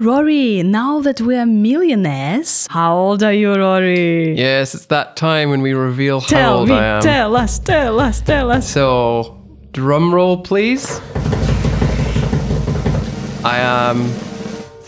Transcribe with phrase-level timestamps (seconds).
[0.00, 4.34] Rory, now that we are millionaires, how old are you, Rory?
[4.34, 7.02] Yes, it's that time when we reveal how old me, I am.
[7.02, 8.66] tell us, tell us, tell us.
[8.66, 11.02] So, drum roll, please.
[13.44, 14.08] I am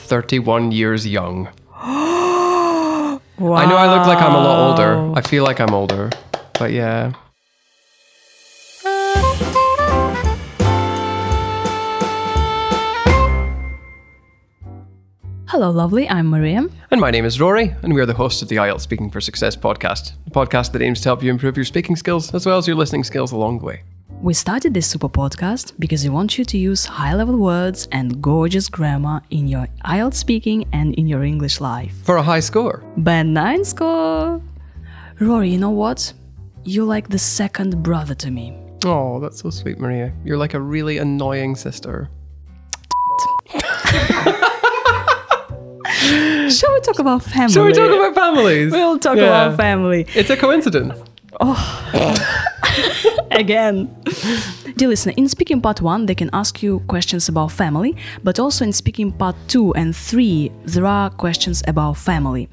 [0.08, 1.50] 31 years young.
[1.68, 3.20] Wow.
[3.38, 5.12] I know I look like I'm a lot older.
[5.14, 6.08] I feel like I'm older.
[6.58, 7.12] But yeah.
[15.52, 16.08] Hello, lovely.
[16.08, 16.66] I'm Maria.
[16.90, 19.20] And my name is Rory, and we are the hosts of the IELTS Speaking for
[19.20, 22.56] Success podcast, a podcast that aims to help you improve your speaking skills as well
[22.56, 23.82] as your listening skills along the way.
[24.22, 28.22] We started this super podcast because we want you to use high level words and
[28.22, 31.92] gorgeous grammar in your IELTS speaking and in your English life.
[32.02, 32.82] For a high score.
[32.96, 34.40] Band 9 score!
[35.20, 36.14] Rory, you know what?
[36.64, 38.56] You're like the second brother to me.
[38.86, 40.14] Oh, that's so sweet, Maria.
[40.24, 42.08] You're like a really annoying sister.
[46.50, 47.52] Shall we talk about family?
[47.52, 48.72] Shall we talk about families?
[48.72, 49.24] We'll talk Yeah.
[49.24, 50.06] about family.
[50.14, 50.98] It's a coincidence.
[51.40, 51.58] Oh.
[53.30, 53.88] again.
[54.76, 58.64] Dear listener, in speaking part one, they can ask you questions about family, but also
[58.64, 62.48] in speaking part two and three, there are questions about family.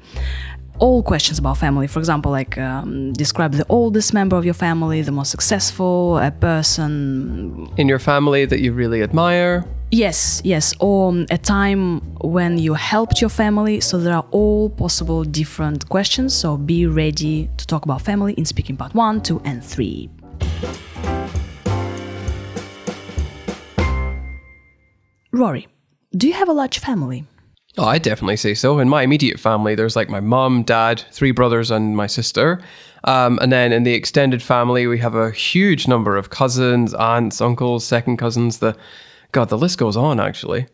[0.78, 5.02] All questions about family, for example, like um, describe the oldest member of your family,
[5.02, 7.68] the most successful, a person.
[7.76, 9.64] In your family that you really admire.
[9.92, 13.80] Yes, yes, or um, a time when you helped your family.
[13.80, 16.32] So there are all possible different questions.
[16.32, 20.08] So be ready to talk about family in speaking part one, two, and three.
[25.32, 25.66] Rory,
[26.16, 27.24] do you have a large family?
[27.76, 28.78] Oh, I definitely say so.
[28.78, 32.60] In my immediate family, there's like my mom, dad, three brothers, and my sister.
[33.04, 37.40] Um, and then in the extended family, we have a huge number of cousins, aunts,
[37.40, 38.58] uncles, second cousins.
[38.58, 38.76] The
[39.32, 40.20] God, the list goes on.
[40.20, 40.66] Actually,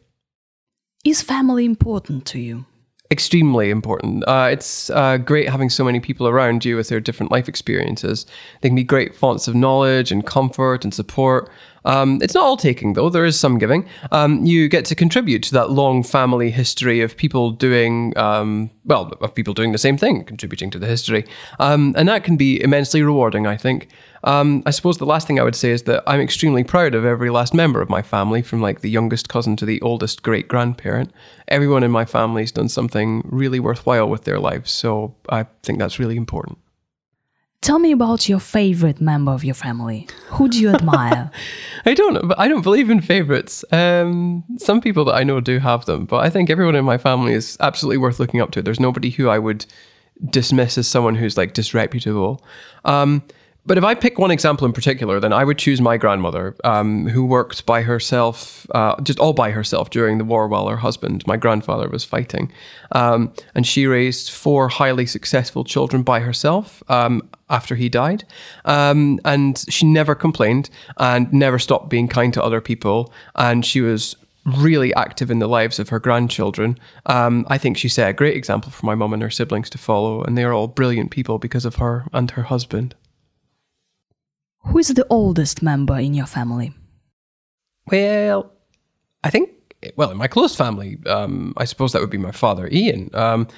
[1.05, 2.67] Is family important to you?
[3.11, 4.25] extremely important.
[4.27, 8.27] Uh, it's uh, great having so many people around you with their different life experiences.
[8.61, 11.49] They can be great fonts of knowledge and comfort and support.
[11.87, 13.09] Um, it's not all taking, though.
[13.09, 13.89] There is some giving.
[14.11, 19.13] Um, you get to contribute to that long family history of people doing, um, well,
[19.21, 21.25] of people doing the same thing, contributing to the history.
[21.61, 23.89] Um, and that can be immensely rewarding, I think.
[24.25, 27.05] Um, I suppose the last thing I would say is that I'm extremely proud of
[27.05, 30.49] every last member of my family, from like the youngest cousin to the oldest great
[30.49, 31.13] grandparent.
[31.47, 36.01] Everyone in my family's done something really worthwhile with their lives, so I think that's
[36.01, 36.59] really important.
[37.61, 40.07] Tell me about your favorite member of your family.
[40.29, 41.31] Who do you admire?
[41.87, 43.65] I don't, I don't believe in favorites.
[43.73, 46.99] Um, some people that I know do have them, but I think everyone in my
[46.99, 48.63] family is absolutely worth looking up to.
[48.63, 49.67] There's nobody who I would
[50.31, 52.45] dismiss as someone who's like disreputable.
[52.85, 53.23] Um,
[53.67, 57.09] but if I pick one example in particular, then I would choose my grandmother, um,
[57.09, 61.27] who worked by herself, uh, just all by herself during the war while her husband,
[61.27, 62.53] my grandfather, was fighting.
[62.93, 68.25] Um, and she raised four highly successful children by herself um, after he died.
[68.65, 73.13] Um, and she never complained and never stopped being kind to other people.
[73.35, 76.79] And she was really active in the lives of her grandchildren.
[77.07, 79.79] Um, I think she set a great example for my mum and her siblings to
[79.79, 80.23] follow.
[80.23, 82.95] And they are all brilliant people because of her and her husband.
[84.67, 86.73] Who is the oldest member in your family?
[87.91, 88.53] Well,
[89.23, 89.51] I think,
[89.97, 93.11] well, in my close family, um, I suppose that would be my father, Ian.
[93.15, 93.49] Um,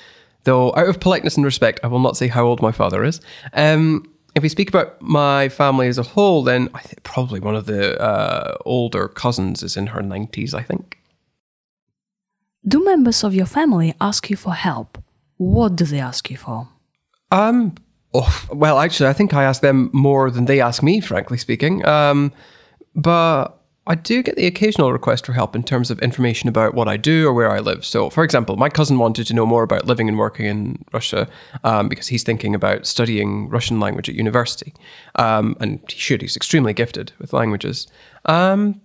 [0.45, 3.21] though, out of politeness and respect, I will not say how old my father is.
[3.55, 4.05] Um,
[4.35, 7.67] if we speak about my family as a whole, then I think probably one of
[7.67, 10.99] the uh, older cousins is in her 90s, I think.
[12.67, 15.03] Do members of your family ask you for help?
[15.39, 16.69] What do they ask you for?
[17.31, 17.75] Um,
[18.15, 21.85] oh, well, actually, I think I ask them more than they ask me, frankly speaking.
[21.87, 22.33] Um,
[22.95, 23.59] but
[23.89, 26.99] I do get the occasional request for help in terms of information about what I
[26.99, 27.87] do or where I live.
[27.87, 31.27] So, for example, my cousin wanted to know more about living and working in Russia
[31.65, 34.75] um, because he's thinking about studying Russian language at university.
[35.15, 37.87] Um, and he should, he's extremely gifted with languages.
[38.27, 38.83] Um,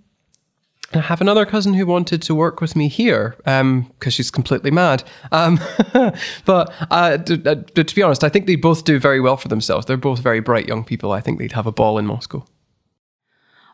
[0.96, 5.04] I have another cousin who wanted to work with me here because she's completely mad.
[5.32, 5.60] Um,
[6.46, 9.48] but uh, to, uh, to be honest, I think they both do very well for
[9.48, 9.86] themselves.
[9.86, 11.12] They're both very bright young people.
[11.12, 12.46] I think they'd have a ball in Moscow.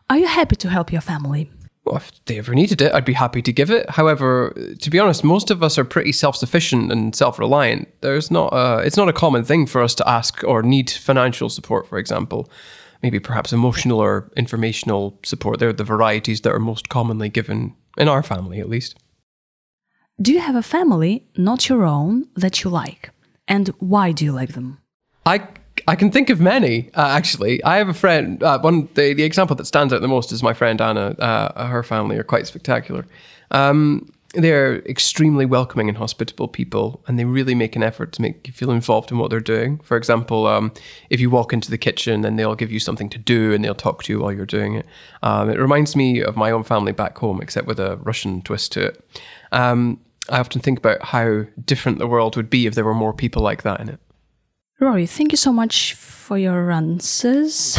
[0.08, 1.50] Are you happy to help your family?
[1.84, 3.88] Well, if they ever needed it, I'd be happy to give it.
[3.88, 7.88] However, to be honest, most of us are pretty self-sufficient and self-reliant.
[8.02, 11.48] There's not a, it's not a common thing for us to ask or need financial
[11.48, 12.50] support, for example.
[13.02, 15.58] Maybe perhaps emotional or informational support.
[15.58, 18.96] They're the varieties that are most commonly given in our family, at least.
[20.20, 23.10] Do you have a family, not your own, that you like?
[23.48, 24.78] And why do you like them?
[25.24, 25.48] I
[25.88, 27.62] I can think of many uh, actually.
[27.64, 28.42] I have a friend.
[28.42, 31.16] Uh, one the, the example that stands out the most is my friend Anna.
[31.18, 33.06] Uh, her family are quite spectacular.
[33.50, 38.46] Um, they're extremely welcoming and hospitable people, and they really make an effort to make
[38.46, 39.78] you feel involved in what they're doing.
[39.80, 40.72] For example, um,
[41.08, 43.74] if you walk into the kitchen, then they'll give you something to do and they'll
[43.74, 44.86] talk to you while you're doing it.
[45.22, 48.70] Um, it reminds me of my own family back home, except with a Russian twist
[48.72, 49.04] to it.
[49.50, 53.12] Um, I often think about how different the world would be if there were more
[53.12, 53.98] people like that in it.
[54.78, 57.76] Rory, thank you so much for your answers.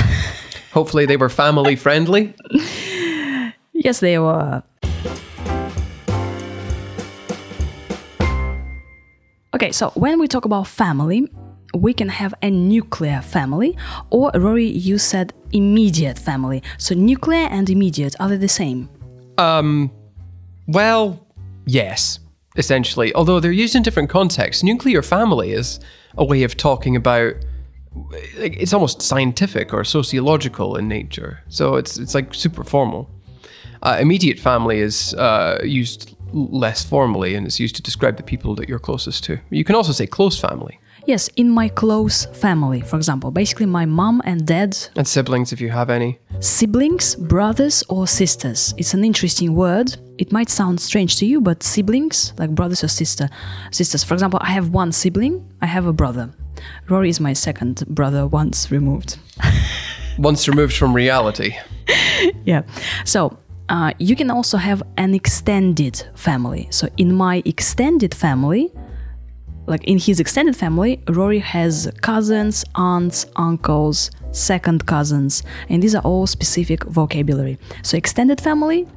[0.73, 2.35] Hopefully, they were family friendly.
[3.73, 4.63] yes, they were.
[9.53, 11.27] Okay, so when we talk about family,
[11.73, 13.77] we can have a nuclear family,
[14.09, 16.63] or Rory, you said immediate family.
[16.77, 18.89] So nuclear and immediate are they the same?
[19.37, 19.91] Um,
[20.67, 21.27] well,
[21.65, 22.19] yes,
[22.55, 23.13] essentially.
[23.13, 24.63] Although they're used in different contexts.
[24.63, 25.81] Nuclear family is
[26.17, 27.33] a way of talking about.
[28.37, 33.09] like, It's almost scientific or sociological in nature, so it's it's like super formal.
[33.83, 38.55] Uh, immediate family is uh, used less formally, and it's used to describe the people
[38.55, 39.39] that you're closest to.
[39.49, 43.85] You can also say close family Yes, in my close family, for example, basically my
[43.85, 46.19] mom and dad, and siblings if you have any.
[46.39, 48.73] siblings, brothers, or sisters.
[48.77, 49.97] It's an interesting word.
[50.19, 53.29] It might sound strange to you, but siblings, like brothers or sister,
[53.71, 54.03] sisters.
[54.03, 56.31] For example, I have one sibling, I have a brother.
[56.87, 59.17] Rory is my second brother, once removed.
[60.19, 61.55] Once removed from reality.
[62.45, 62.61] yeah.
[63.05, 63.39] So
[63.71, 66.67] uh, you can also have an extended family.
[66.71, 68.69] So in my extended family,
[69.65, 76.01] like in his extended family, Rory has cousins, aunts, uncles, second cousins, and these are
[76.03, 77.57] all specific vocabulary.
[77.81, 78.87] So extended family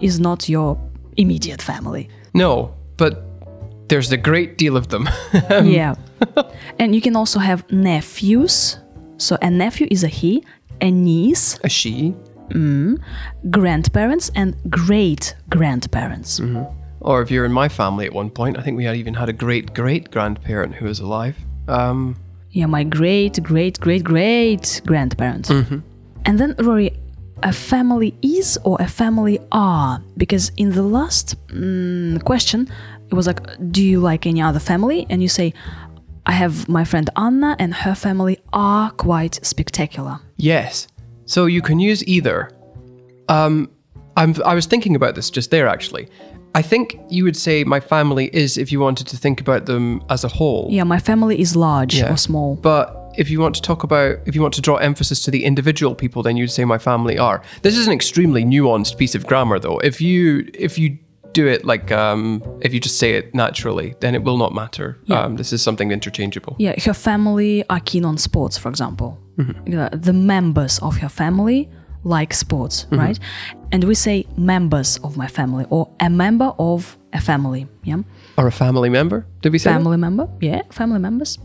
[0.00, 0.78] is not your
[1.16, 2.10] immediate family.
[2.34, 3.24] No, but
[3.88, 5.08] there's a great deal of them.
[5.50, 5.94] yeah.
[6.78, 8.78] and you can also have nephews.
[9.16, 10.44] So a nephew is a he,
[10.82, 12.14] a niece, a she,
[13.50, 16.40] grandparents, and great grandparents.
[17.00, 19.28] Or if you're in my family at one point, I think we had even had
[19.28, 21.36] a great great grandparent who was alive.
[21.68, 22.16] Um,
[22.52, 25.50] Yeah, my great, great, great, great grandparents.
[25.50, 26.90] And then, Rory,
[27.42, 30.02] a family is or a family are?
[30.16, 32.68] Because in the last mm, question,
[33.08, 33.40] it was like,
[33.72, 35.06] do you like any other family?
[35.10, 35.52] And you say,
[36.26, 40.18] I have my friend Anna, and her family are quite spectacular.
[40.36, 40.86] yes.
[41.30, 42.50] So you can use either.
[43.28, 43.70] Um,
[44.16, 46.08] I'm, I was thinking about this just there actually.
[46.56, 50.02] I think you would say my family is if you wanted to think about them
[50.10, 50.66] as a whole.
[50.68, 52.56] Yeah, my family is large or small.
[52.56, 55.44] But if you want to talk about, if you want to draw emphasis to the
[55.44, 57.42] individual people, then you'd say my family are.
[57.62, 59.78] This is an extremely nuanced piece of grammar, though.
[59.78, 60.98] If you if you
[61.32, 64.98] do it like um, if you just say it naturally, then it will not matter.
[65.10, 66.56] Um, this is something interchangeable.
[66.58, 69.18] Yeah, her family are keen on sports, for example.
[69.66, 71.70] Yeah, the members of her family
[72.04, 73.18] like sports, right?
[73.72, 77.66] And we say members of my family or a member of a family.
[77.84, 78.02] Yeah,
[78.36, 79.26] Or a family member?
[79.42, 79.76] Did we say that?
[79.76, 80.28] family member.
[80.40, 81.38] Yeah, family members.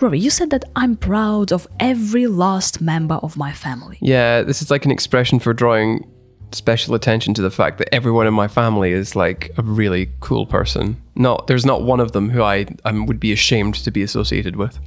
[0.00, 3.98] Rory, you said that I'm proud of every last member of my family.
[4.00, 6.04] Yeah, this is like an expression for drawing
[6.52, 10.46] special attention to the fact that everyone in my family is like a really cool
[10.46, 10.96] person.
[11.14, 14.56] Not there's not one of them who I um, would be ashamed to be associated
[14.56, 14.78] with.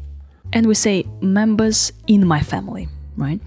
[0.53, 3.39] and we say members in my family, right?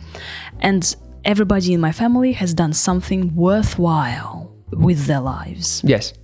[0.60, 0.94] And
[1.24, 5.82] everybody in my family has done something worthwhile with their lives.
[5.84, 6.14] Yes.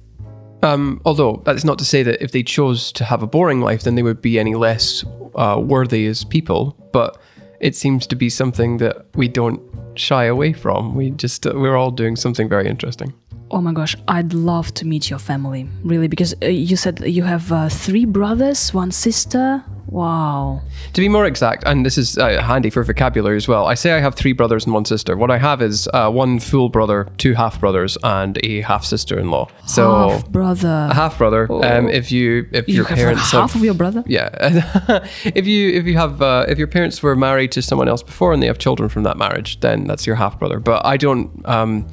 [0.63, 3.83] Um, although that's not to say that if they chose to have a boring life,
[3.83, 6.77] then they would be any less uh, worthy as people.
[6.93, 7.21] But
[7.61, 9.61] it seems to be something that we don't
[9.99, 10.95] shy away from.
[10.95, 13.13] We just uh, we're all doing something very interesting.
[13.51, 17.23] Oh my gosh, I'd love to meet your family, really, because uh, you said you
[17.23, 19.65] have uh, three brothers, one sister.
[19.87, 20.61] Wow.
[20.93, 23.93] To be more exact, and this is uh, handy for vocabulary as well, I say
[23.93, 25.17] I have three brothers and one sister.
[25.17, 29.19] What I have is uh, one full brother, two half brothers, and a half sister
[29.19, 29.49] in law.
[29.67, 30.89] So half brother.
[30.91, 31.51] a half brother.
[31.51, 34.05] Um, if you if you your have parents half have, of your brother?
[34.07, 34.29] yeah,
[35.25, 38.35] if you if you have uh, if your parents were married to someone else before
[38.35, 40.61] and they have children from that marriage, then that's your half brother.
[40.61, 41.89] But I don't um,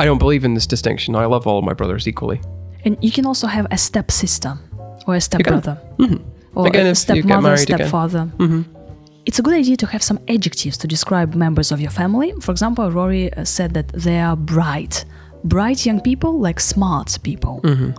[0.00, 1.14] I don't believe in this distinction.
[1.14, 2.40] I love all of my brothers equally.
[2.86, 4.58] And you can also have a stepsister
[5.06, 5.78] or a stepbrother.
[5.98, 6.58] Mm-hmm.
[6.58, 8.32] Or Again, a if you get stepmother, stepfather.
[8.38, 8.62] Mm-hmm.
[9.26, 12.32] It's a good idea to have some adjectives to describe members of your family.
[12.40, 15.04] For example, Rory uh, said that they are bright.
[15.44, 17.60] Bright young people, like smart people.
[17.62, 17.90] Mm-hmm.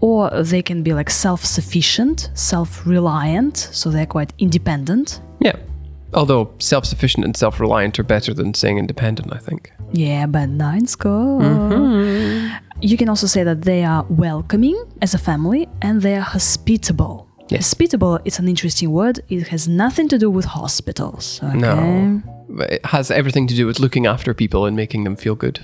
[0.00, 5.20] Or they can be like self sufficient, self reliant, so they're quite independent.
[5.38, 5.54] Yeah.
[6.12, 9.72] Although self sufficient and self reliant are better than saying independent, I think.
[9.92, 11.40] Yeah, but nine score.
[11.40, 12.56] Mm-hmm.
[12.82, 17.28] You can also say that they are welcoming as a family and they are hospitable.
[17.48, 17.66] Yes.
[17.66, 19.20] Hospitable is an interesting word.
[19.28, 21.40] It has nothing to do with hospitals.
[21.42, 21.58] Okay?
[21.58, 22.22] No.
[22.60, 25.60] It has everything to do with looking after people and making them feel good.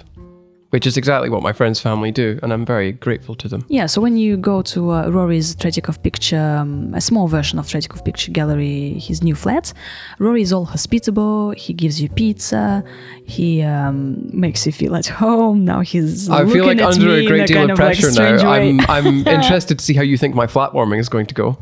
[0.71, 3.65] Which is exactly what my friend's family do, and I'm very grateful to them.
[3.69, 7.67] Yeah, so when you go to uh, Rory's Tretyakov picture, um, a small version of
[7.67, 9.73] Tretyakov picture gallery, his new flat,
[10.19, 11.53] Rory is all hospitable.
[11.53, 12.83] He gives you pizza.
[13.25, 15.65] He um, makes you feel at home.
[15.65, 16.29] Now he's.
[16.29, 18.51] I feel like under a great deal kind of of, like, pressure now.
[18.51, 21.57] I'm I'm interested to see how you think my flat warming is going to go.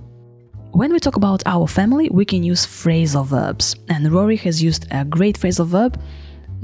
[0.72, 4.88] When we talk about our family, we can use phrasal verbs, and Rory has used
[4.90, 6.00] a great phrasal verb.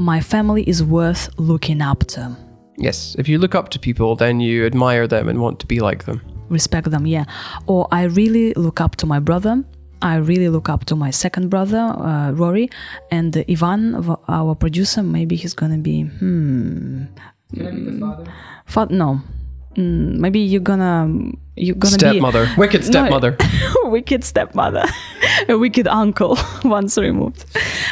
[0.00, 2.34] My family is worth looking up to.
[2.78, 5.80] Yes, if you look up to people, then you admire them and want to be
[5.80, 6.20] like them.
[6.58, 7.24] respect them yeah
[7.72, 9.54] or i really look up to my brother
[10.02, 12.66] i really look up to my second brother uh, rory
[13.16, 13.82] and ivan
[14.36, 17.04] our producer maybe he's gonna be hmm
[17.54, 18.24] Can I be the father?
[18.74, 19.08] fa- no
[19.76, 21.08] mm, maybe you're gonna
[21.56, 23.32] you're gonna Stepmother, wicked stepmother.
[23.32, 23.44] be
[23.84, 24.84] wicked stepmother
[25.48, 27.44] a wicked uncle once removed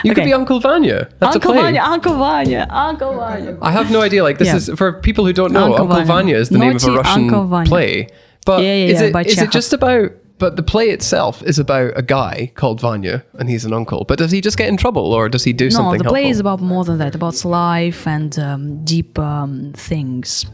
[0.04, 1.08] You could be Uncle Vanya.
[1.18, 1.62] That's uncle a play.
[1.62, 4.23] vanya uncle vanya uncle vanya I have no idea.
[4.23, 4.56] Like this Yeah.
[4.56, 5.64] is for people who don't know.
[5.64, 6.06] Uncle Uncle, Vanya.
[6.06, 6.37] Vanya.
[6.37, 8.08] is the name of a Russian play.
[8.47, 10.11] But Yeah, yeah, is it is it just about?
[10.38, 14.04] But the play itself is about a guy called Vanya, and he's an uncle.
[14.06, 16.08] But does he just get in trouble, or does he do no something No, the
[16.11, 16.30] play helpful?
[16.30, 20.47] is about more than that about life and um, deep um, things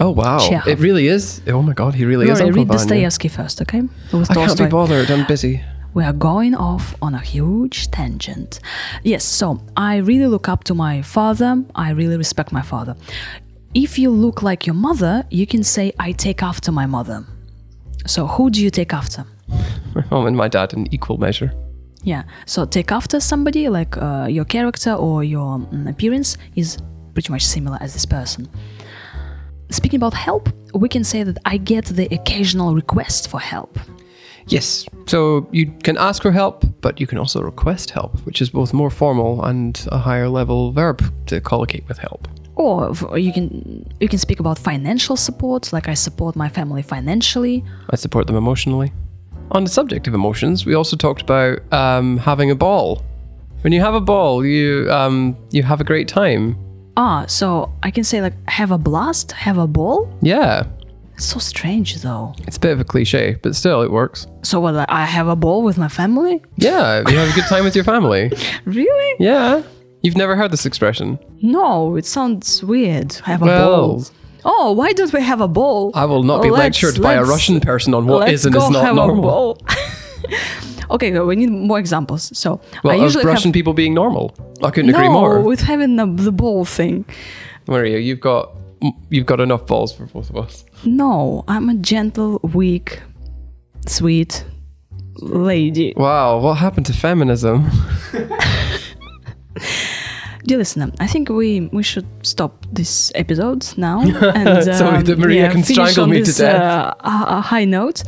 [0.00, 0.38] oh wow!
[0.66, 1.40] It really is.
[1.46, 2.78] Oh my god, he really is Uncle read Vanya.
[2.78, 3.82] Dostoevsky first, okay?
[4.12, 5.10] With I can't be bothered.
[5.10, 5.62] I'm busy.
[5.94, 8.60] We are going off on a huge tangent.
[9.02, 11.64] Yes, so I really look up to my father.
[11.74, 12.94] I really respect my father.
[13.74, 17.24] If you look like your mother, you can say, I take after my mother.
[18.06, 19.24] So, who do you take after?
[19.94, 21.52] My mom and my dad in equal measure.
[22.02, 26.78] Yeah, so take after somebody, like uh, your character or your mm, appearance is
[27.12, 28.48] pretty much similar as this person.
[29.70, 33.78] Speaking about help, we can say that I get the occasional request for help.
[34.46, 34.86] Yes.
[35.06, 38.72] So you can ask for help, but you can also request help, which is both
[38.72, 42.28] more formal and a higher level verb to collocate with help.
[42.58, 47.62] or you can you can speak about financial support like i support my family financially
[47.90, 48.90] I support them emotionally.
[49.52, 53.02] On the subject of emotions, we also talked about um, having a ball.
[53.62, 56.56] When you have a ball, you um, you have a great time.
[57.04, 57.46] Ah so
[57.86, 59.26] i can say like have a blast?
[59.46, 59.98] Have a ball?
[60.20, 60.66] Yeah,
[61.14, 62.34] it's so strange though.
[62.46, 64.26] It's a bit of a cliche, but still, it works.
[64.50, 66.34] so what like, i have a ball with my family?
[66.68, 68.22] Yeah, you have a good time with your family.
[68.80, 69.10] really?
[69.28, 69.62] Yeah,
[70.02, 71.08] you've never heard this expression.
[71.58, 73.10] no it sounds weird.
[73.30, 74.04] Have a Well, ball.
[74.44, 75.82] Oh why don't we have a ball?
[76.02, 78.70] I will not be Let's- lectured by a Russian person on what is and is
[78.70, 79.58] not have normal.
[80.90, 84.34] okay we need more examples so Well, i of usually Russian have people being normal.
[84.62, 85.40] I couldn't no agree more.
[85.40, 87.04] with having the, the ball thing
[87.66, 88.50] Maria, you've got
[89.10, 90.64] you've got enough balls for both of us.
[90.84, 93.02] No, I'm a gentle, weak,
[93.86, 94.44] sweet
[95.16, 95.92] lady.
[95.96, 97.66] Wow, what happened to feminism?
[100.44, 104.00] Dear listener, I think we we should stop this episode now
[104.34, 106.62] and So um, that Maria can finish strangle me to death.
[106.62, 108.02] Uh, a, a high note.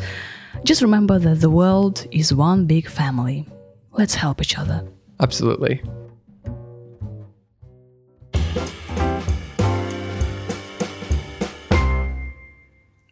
[0.65, 3.49] Just remember that the world is one big family.
[3.93, 4.87] Let's help each other.
[5.19, 5.83] Absolutely.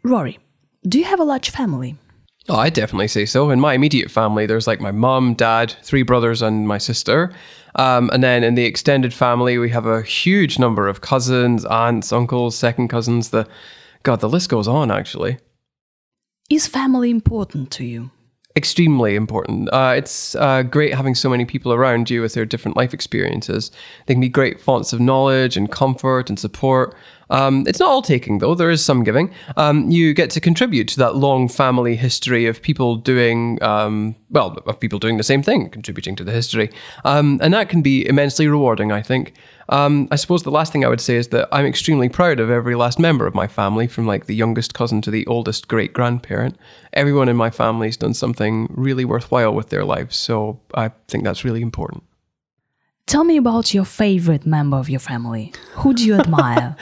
[0.05, 0.39] Rory,
[0.87, 1.97] do you have a large family?
[2.49, 3.51] Oh, I definitely say so.
[3.51, 7.31] In my immediate family, there's like my mom, dad, three brothers, and my sister.
[7.75, 12.11] Um, and then in the extended family, we have a huge number of cousins, aunts,
[12.11, 13.31] uncles, second cousins.
[13.31, 13.47] The
[14.03, 14.91] God, the list goes on.
[14.91, 15.39] Actually,
[16.51, 18.11] Is family important to you?
[18.59, 19.69] extremely important.
[19.73, 23.71] Uh, it's uh, great having so many people around you with their different life experiences.
[24.07, 26.97] They can be great fonts of knowledge and comfort and support.
[27.31, 28.57] Um, it's not all taking, though.
[28.57, 29.33] There is some giving.
[29.57, 34.59] Um, you get to contribute to that long family history of people doing, um, well,
[34.67, 36.71] of people doing the same thing, contributing to the history.
[37.05, 39.35] Um, and that can be immensely rewarding, I think.
[39.71, 42.51] Um, I suppose the last thing I would say is that I'm extremely proud of
[42.51, 45.93] every last member of my family, from like the youngest cousin to the oldest great
[45.93, 46.57] grandparent.
[46.95, 51.45] Everyone in my family's done something really worthwhile with their lives, so I think that's
[51.45, 52.05] really important.
[53.07, 55.55] Tell me about your favorite member of your family.
[55.77, 56.77] Who do you admire?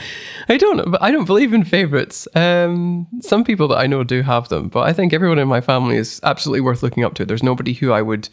[0.49, 2.26] I don't, I don't believe in favorites.
[2.35, 5.61] Um, some people that I know do have them, but I think everyone in my
[5.61, 7.25] family is absolutely worth looking up to.
[7.25, 8.28] There's nobody who I would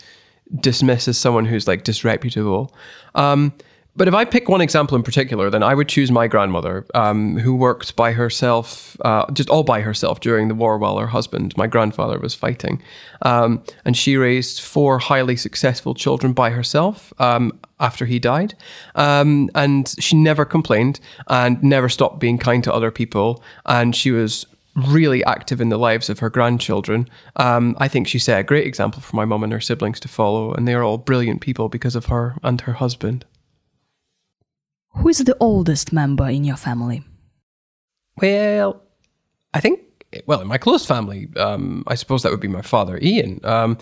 [0.59, 2.75] dismiss as someone who's like disreputable.
[3.13, 3.53] Um,
[3.95, 7.37] but if I pick one example in particular, then I would choose my grandmother, um,
[7.37, 11.55] who worked by herself, uh, just all by herself during the war while her husband,
[11.57, 12.81] my grandfather, was fighting.
[13.21, 18.55] Um, and she raised four highly successful children by herself um, after he died.
[18.95, 23.43] Um, and she never complained and never stopped being kind to other people.
[23.67, 27.07] And she was really active in the lives of her grandchildren.
[27.35, 30.07] Um, I think she set a great example for my mum and her siblings to
[30.07, 30.51] follow.
[30.51, 33.25] And they are all brilliant people because of her and her husband.
[34.95, 37.03] Who is the oldest member in your family?
[38.17, 38.81] Well,
[39.53, 39.79] I think,
[40.27, 43.39] well, in my close family, um, I suppose that would be my father, Ian.
[43.43, 43.77] Um,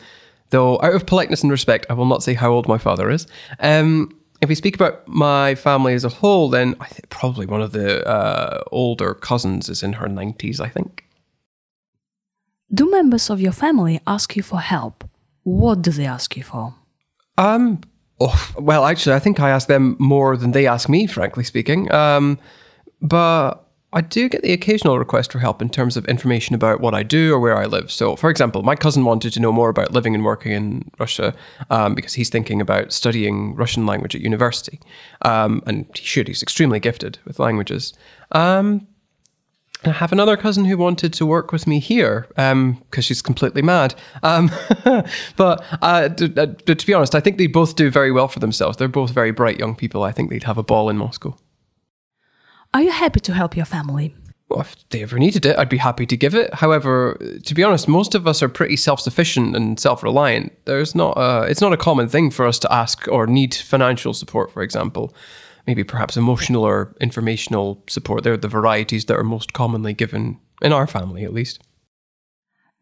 [0.51, 3.27] though, out of politeness and respect, I will not say how old my father is.
[3.59, 7.61] Um, if we speak about my family as a whole, then I think probably one
[7.61, 11.05] of the uh, older cousins is in her 90s, I think.
[12.73, 15.03] Do members of your family ask you for help?
[15.43, 16.73] What do they ask you for?
[17.37, 17.81] Um,
[18.21, 21.91] oh, well, actually, I think I ask them more than they ask me, frankly speaking.
[21.91, 22.39] Um,
[23.01, 26.93] but I do get the occasional request for help in terms of information about what
[26.93, 27.91] I do or where I live.
[27.91, 31.33] So, for example, my cousin wanted to know more about living and working in Russia
[31.69, 34.79] um, because he's thinking about studying Russian language at university.
[35.23, 37.93] Um, and he should, he's extremely gifted with languages.
[38.31, 38.87] Um,
[39.83, 43.63] I have another cousin who wanted to work with me here because um, she's completely
[43.63, 43.95] mad.
[44.21, 44.51] Um,
[45.35, 48.39] but uh, to, uh, to be honest, I think they both do very well for
[48.39, 48.77] themselves.
[48.77, 50.03] They're both very bright young people.
[50.03, 51.35] I think they'd have a ball in Moscow.
[52.73, 54.15] Are you happy to help your family?
[54.49, 56.53] Well, if they ever needed it, I'd be happy to give it.
[56.53, 60.51] However, to be honest, most of us are pretty self-sufficient and self-reliant.
[60.65, 64.13] There's not a, it's not a common thing for us to ask or need financial
[64.13, 65.15] support, for example.
[65.67, 68.23] Maybe perhaps emotional or informational support.
[68.23, 71.59] They're the varieties that are most commonly given in our family, at least.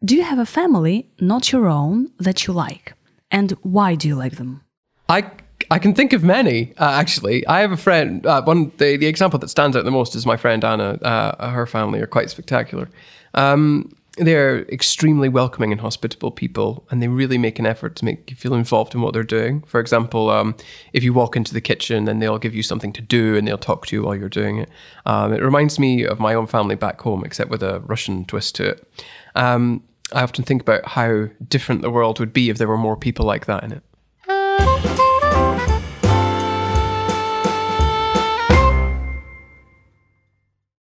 [0.04, 2.94] Do you have a family, not your own, that you like?
[3.30, 4.62] And why do you like them?
[5.08, 5.30] I
[5.70, 7.46] I can think of many uh, actually.
[7.46, 8.24] I have a friend.
[8.24, 10.98] Uh, one the, the example that stands out the most is my friend Anna.
[11.02, 12.88] Uh, her family are quite spectacular.
[13.34, 18.30] Um, they're extremely welcoming and hospitable people, and they really make an effort to make
[18.30, 19.62] you feel involved in what they're doing.
[19.62, 20.56] For example, um,
[20.92, 23.58] if you walk into the kitchen, then they'll give you something to do, and they'll
[23.58, 24.70] talk to you while you're doing it.
[25.06, 28.54] Um, it reminds me of my own family back home, except with a Russian twist
[28.56, 28.92] to it.
[29.36, 32.96] Um, I often think about how different the world would be if there were more
[32.96, 35.09] people like that in it.